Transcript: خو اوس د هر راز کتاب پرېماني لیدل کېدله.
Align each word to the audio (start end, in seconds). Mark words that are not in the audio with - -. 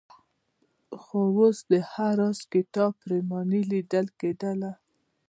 خو 1.01 1.19
اوس 1.37 1.57
د 1.71 1.73
هر 1.91 2.13
راز 2.19 2.39
کتاب 2.53 2.91
پرېماني 3.01 3.61
لیدل 3.71 4.07
کېدله. 4.19 4.71